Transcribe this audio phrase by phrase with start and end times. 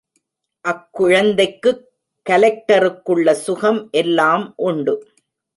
[0.65, 1.83] அக்குழந்தைக்குக்
[2.25, 4.95] கலெக்டருக்குள்ள சுகம் எல்லாம் உண்டு.